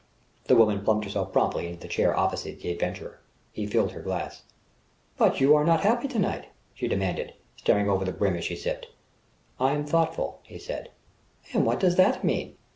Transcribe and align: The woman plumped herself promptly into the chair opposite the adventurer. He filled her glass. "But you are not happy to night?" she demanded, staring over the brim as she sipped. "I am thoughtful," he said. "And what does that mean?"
The 0.45 0.55
woman 0.55 0.83
plumped 0.83 1.05
herself 1.05 1.31
promptly 1.31 1.67
into 1.67 1.79
the 1.81 1.87
chair 1.87 2.17
opposite 2.17 2.59
the 2.59 2.71
adventurer. 2.71 3.19
He 3.51 3.67
filled 3.67 3.91
her 3.91 4.01
glass. 4.01 4.41
"But 5.19 5.39
you 5.39 5.55
are 5.55 5.63
not 5.63 5.81
happy 5.81 6.07
to 6.07 6.17
night?" 6.17 6.47
she 6.73 6.87
demanded, 6.87 7.35
staring 7.55 7.87
over 7.87 8.03
the 8.03 8.11
brim 8.11 8.35
as 8.35 8.43
she 8.45 8.55
sipped. 8.55 8.87
"I 9.59 9.73
am 9.73 9.85
thoughtful," 9.85 10.39
he 10.41 10.57
said. 10.57 10.89
"And 11.53 11.67
what 11.67 11.79
does 11.79 11.97
that 11.97 12.23
mean?" 12.23 12.55